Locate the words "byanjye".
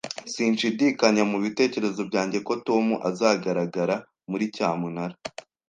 2.09-2.39